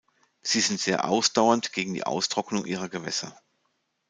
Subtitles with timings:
[0.41, 3.39] Sie sind sehr ausdauernd gegen die Austrocknung ihrer Gewässer.